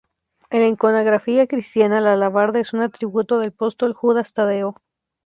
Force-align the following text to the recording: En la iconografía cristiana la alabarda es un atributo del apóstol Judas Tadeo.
En 0.49 0.61
la 0.61 0.67
iconografía 0.67 1.45
cristiana 1.45 2.01
la 2.01 2.13
alabarda 2.13 2.59
es 2.59 2.73
un 2.73 2.81
atributo 2.81 3.37
del 3.37 3.49
apóstol 3.49 3.93
Judas 3.93 4.33
Tadeo. 4.33 4.73